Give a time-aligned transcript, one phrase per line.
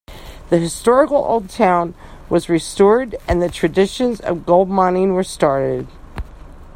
[0.49, 1.93] The historical old town
[2.27, 5.85] was restored and the traditions of gold mining were started.